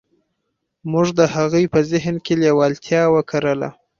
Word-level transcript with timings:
موږ 0.91 1.07
د 1.19 1.21
هغه 1.35 1.59
په 1.73 1.79
ذهن 1.91 2.15
کې 2.25 2.33
لېوالتیا 2.41 3.01
وکرله. 3.15 3.69